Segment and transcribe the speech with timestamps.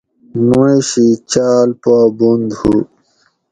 [0.47, 2.75] مشی چاۤل پا بند ہو